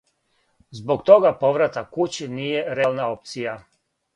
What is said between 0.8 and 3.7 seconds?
Због тога повратак кући није реална опција.